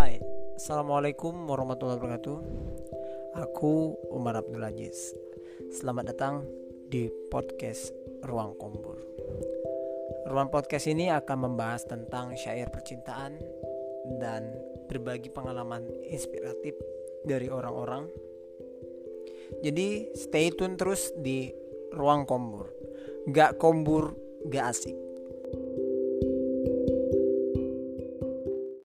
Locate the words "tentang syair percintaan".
11.84-13.44